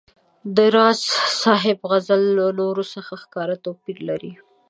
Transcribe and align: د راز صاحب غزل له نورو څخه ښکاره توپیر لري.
د 0.55 0.57
راز 0.75 1.01
صاحب 1.41 1.79
غزل 1.91 2.21
له 2.37 2.45
نورو 2.59 2.83
څخه 2.93 3.11
ښکاره 3.21 3.55
توپیر 3.65 3.97
لري. 4.09 4.33